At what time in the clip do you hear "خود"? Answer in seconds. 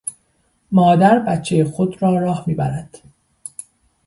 1.63-2.01